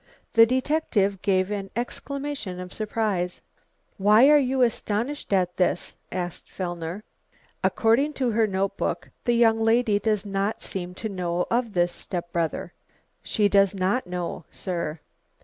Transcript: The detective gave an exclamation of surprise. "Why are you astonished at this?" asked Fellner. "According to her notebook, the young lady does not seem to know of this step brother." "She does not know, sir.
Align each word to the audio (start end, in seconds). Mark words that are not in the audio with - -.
The 0.33 0.47
detective 0.47 1.21
gave 1.21 1.51
an 1.51 1.69
exclamation 1.75 2.59
of 2.59 2.73
surprise. 2.73 3.43
"Why 3.99 4.31
are 4.31 4.39
you 4.39 4.63
astonished 4.63 5.31
at 5.31 5.57
this?" 5.57 5.93
asked 6.11 6.49
Fellner. 6.49 7.03
"According 7.63 8.13
to 8.13 8.31
her 8.31 8.47
notebook, 8.47 9.11
the 9.25 9.35
young 9.35 9.61
lady 9.63 9.99
does 9.99 10.25
not 10.25 10.63
seem 10.63 10.95
to 10.95 11.07
know 11.07 11.45
of 11.51 11.73
this 11.73 11.91
step 11.91 12.31
brother." 12.31 12.73
"She 13.21 13.47
does 13.47 13.75
not 13.75 14.07
know, 14.07 14.45
sir. 14.49 15.01